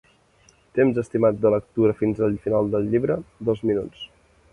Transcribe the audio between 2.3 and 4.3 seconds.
final del llibre: dos minuts.